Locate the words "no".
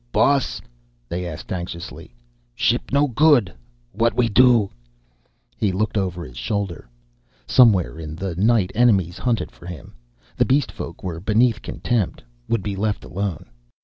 2.91-3.07